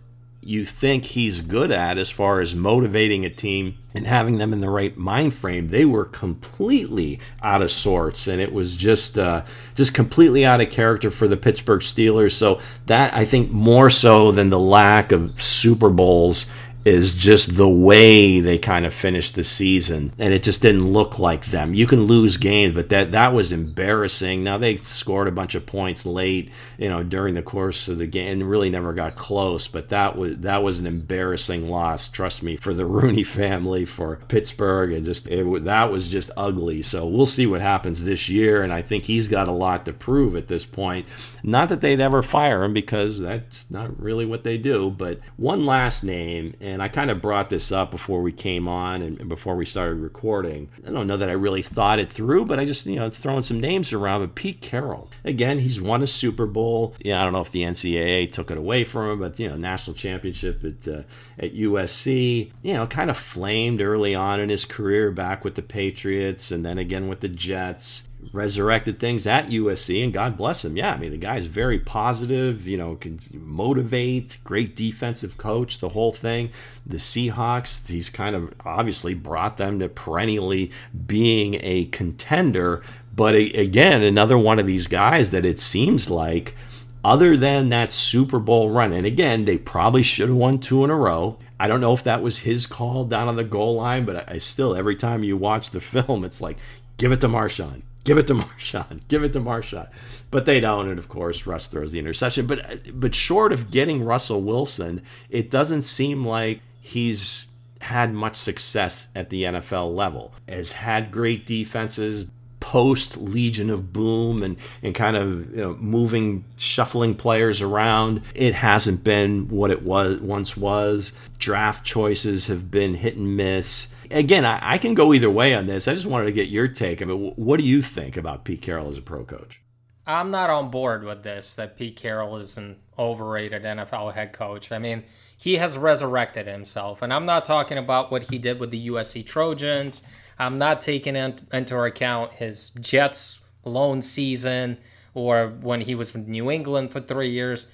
[0.45, 4.61] you think he's good at as far as motivating a team and having them in
[4.61, 5.69] the right mind frame.
[5.69, 9.43] They were completely out of sorts and it was just uh,
[9.73, 12.33] just completely out of character for the Pittsburgh Steelers.
[12.33, 16.45] So that I think more so than the lack of Super Bowls
[16.85, 21.17] is just the way they kind of finished the season and it just didn't look
[21.17, 21.73] like them.
[21.73, 24.43] You can lose games, but that that was embarrassing.
[24.43, 28.05] Now they scored a bunch of points late, you know, during the course of the
[28.05, 32.43] game and really never got close, but that was that was an embarrassing loss, trust
[32.43, 36.83] me, for the Rooney family, for Pittsburgh and just it, that was just ugly.
[36.83, 39.93] So we'll see what happens this year and I think he's got a lot to
[39.93, 41.07] prove at this point.
[41.41, 45.65] Not that they'd ever fire him because that's not really what they do, but one
[45.65, 49.29] last name and and I kind of brought this up before we came on and
[49.29, 50.67] before we started recording.
[50.85, 53.43] I don't know that I really thought it through, but I just, you know, throwing
[53.43, 54.19] some names around.
[54.19, 56.93] But Pete Carroll, again, he's won a Super Bowl.
[56.99, 59.55] Yeah, I don't know if the NCAA took it away from him, but, you know,
[59.55, 61.03] national championship at, uh,
[61.39, 65.61] at USC, you know, kind of flamed early on in his career back with the
[65.61, 70.75] Patriots and then again with the Jets resurrected things at USC, and God bless him.
[70.77, 75.89] Yeah, I mean, the guy's very positive, you know, can motivate, great defensive coach, the
[75.89, 76.49] whole thing.
[76.85, 80.71] The Seahawks, he's kind of obviously brought them to perennially
[81.05, 82.83] being a contender.
[83.15, 86.55] But again, another one of these guys that it seems like,
[87.03, 90.89] other than that Super Bowl run, and again, they probably should have won two in
[90.89, 91.37] a row.
[91.59, 94.39] I don't know if that was his call down on the goal line, but I
[94.39, 96.57] still, every time you watch the film, it's like,
[96.97, 99.89] give it to Marshawn, give it to Marshawn, give it to Marshawn.
[100.31, 102.45] But they don't, and of course, Russ throws the interception.
[102.45, 107.47] But but short of getting Russell Wilson, it doesn't seem like he's
[107.81, 110.33] had much success at the NFL level.
[110.47, 112.25] Has had great defenses,
[112.65, 118.23] post Legion of Boom and, and kind of you know, moving, shuffling players around.
[118.33, 121.13] It hasn't been what it was once was.
[121.37, 123.87] Draft choices have been hit and miss.
[124.11, 125.87] Again, I, I can go either way on this.
[125.87, 127.01] I just wanted to get your take.
[127.01, 129.61] I mean, what do you think about Pete Carroll as a pro coach?
[130.07, 134.71] I'm not on board with this that Pete Carroll is an overrated NFL head coach.
[134.71, 135.03] I mean,
[135.37, 137.01] he has resurrected himself.
[137.01, 140.03] And I'm not talking about what he did with the USC Trojans.
[140.37, 144.77] I'm not taking into account his Jets lone season
[145.13, 147.67] or when he was with New England for three years.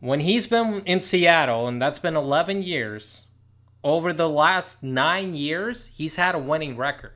[0.00, 3.22] When he's been in Seattle, and that's been 11 years,
[3.84, 7.12] over the last nine years, he's had a winning record.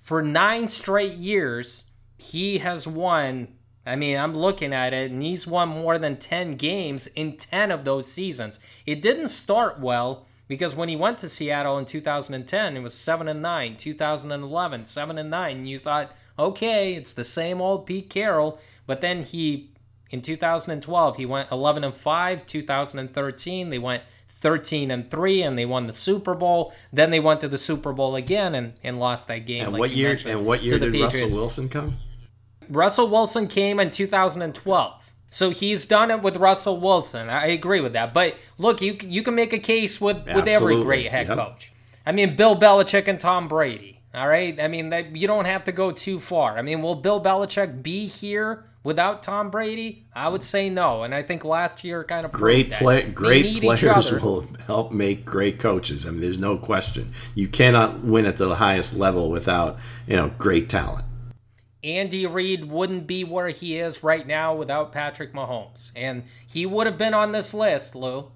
[0.00, 1.84] For nine straight years,
[2.16, 3.48] he has won.
[3.86, 7.70] I mean, I'm looking at it, and he's won more than 10 games in 10
[7.70, 8.58] of those seasons.
[8.84, 13.28] It didn't start well because when he went to Seattle in 2010, it was 7
[13.28, 15.56] and 9, 2011, 7 and 9.
[15.56, 18.58] And you thought, okay, it's the same old Pete Carroll.
[18.86, 19.72] But then he,
[20.10, 22.46] in 2012, he went 11 and 5.
[22.46, 24.02] 2013, they went
[24.40, 26.72] 13 and 3 and they won the Super Bowl.
[26.92, 29.64] Then they went to the Super Bowl again and, and lost that game.
[29.64, 30.18] And like what year?
[30.24, 31.14] And what year did Patriots.
[31.14, 31.96] Russell Wilson come?
[32.68, 35.10] Russell Wilson came in 2012.
[35.30, 37.28] So he's done it with Russell Wilson.
[37.28, 38.14] I agree with that.
[38.14, 40.42] But look, you you can make a case with Absolutely.
[40.42, 41.36] with every great head yep.
[41.36, 41.72] coach.
[42.06, 43.97] I mean, Bill Belichick and Tom Brady.
[44.14, 44.58] All right.
[44.58, 46.56] I mean, that you don't have to go too far.
[46.56, 50.06] I mean, will Bill Belichick be here without Tom Brady?
[50.14, 51.02] I would say no.
[51.02, 55.58] And I think last year kind of great play, great players will help make great
[55.58, 56.06] coaches.
[56.06, 57.12] I mean, there's no question.
[57.34, 61.04] You cannot win at the highest level without you know great talent.
[61.84, 65.92] Andy Reid wouldn't be where he is right now without Patrick Mahomes.
[65.94, 68.30] And he would have been on this list, Lou,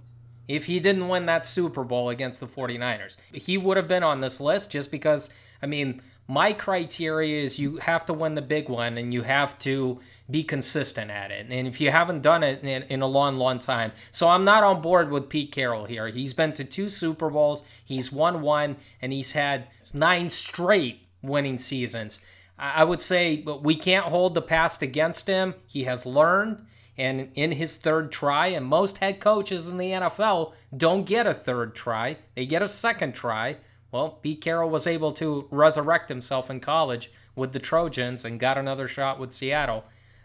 [0.46, 3.16] if he didn't win that Super Bowl against the 49ers.
[3.32, 5.30] He would have been on this list just because,
[5.62, 9.58] I mean, my criteria is you have to win the big one and you have
[9.60, 10.00] to
[10.30, 11.46] be consistent at it.
[11.50, 13.92] And if you haven't done it in, in, a long, long time.
[14.12, 16.08] So I'm not on board with Pete Carroll here.
[16.08, 21.58] He's been to two Super Bowls, he's won one, and he's had nine straight winning
[21.58, 22.20] seasons.
[22.58, 25.54] I would say we can't hold the past against him.
[25.66, 26.64] He has learned,
[26.96, 31.34] and in his third try, and most head coaches in the NFL don't get a
[31.34, 33.56] third try, they get a second try.
[33.92, 38.58] Well, Pete Carroll was able to resurrect himself in college with the Trojans and got
[38.58, 39.84] another shot with Seattle.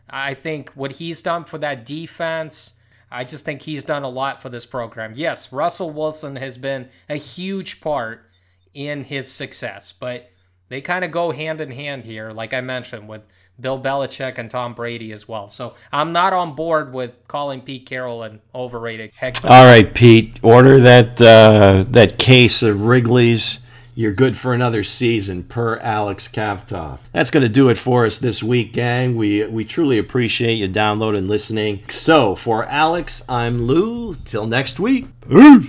[0.10, 2.74] I think what he's done for that defense,
[3.12, 5.14] I just think he's done a lot for this program.
[5.16, 8.22] Yes, Russell Wilson has been a huge part
[8.74, 10.30] in his success, but
[10.70, 13.22] they kind of go hand in hand here, like I mentioned, with
[13.60, 15.48] Bill Belichick and Tom Brady as well.
[15.48, 19.44] So I'm not on board with calling Pete Carroll an overrated coach.
[19.44, 23.60] All right, Pete, order that uh, that case of Wrigley's.
[23.96, 27.00] you're good for another season, per Alex Kavtov.
[27.14, 29.16] That's going to do it for us this week, gang.
[29.16, 31.82] We, we truly appreciate you downloading and listening.
[31.90, 34.14] So, for Alex, I'm Lou.
[34.24, 35.08] Till next week.
[35.22, 35.66] Peace.